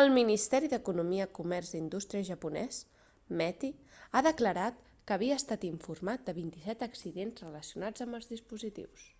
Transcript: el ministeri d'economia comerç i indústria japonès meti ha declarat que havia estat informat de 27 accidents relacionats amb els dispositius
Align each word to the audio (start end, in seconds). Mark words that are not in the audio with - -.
el 0.00 0.10
ministeri 0.16 0.68
d'economia 0.74 1.26
comerç 1.38 1.70
i 1.72 1.78
indústria 1.84 2.26
japonès 2.28 2.76
meti 3.40 3.70
ha 4.12 4.22
declarat 4.28 4.78
que 5.08 5.16
havia 5.16 5.38
estat 5.42 5.66
informat 5.70 6.24
de 6.30 6.34
27 6.40 6.88
accidents 6.90 7.46
relacionats 7.48 8.04
amb 8.06 8.20
els 8.20 8.28
dispositius 8.36 9.10